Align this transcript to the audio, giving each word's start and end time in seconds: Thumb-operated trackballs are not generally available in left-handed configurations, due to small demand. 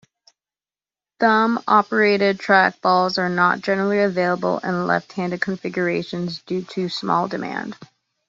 Thumb-operated 1.19 2.39
trackballs 2.39 3.19
are 3.19 3.29
not 3.29 3.61
generally 3.61 3.99
available 3.99 4.57
in 4.63 4.87
left-handed 4.87 5.41
configurations, 5.41 6.41
due 6.41 6.63
to 6.63 6.89
small 6.89 7.27
demand. 7.27 7.77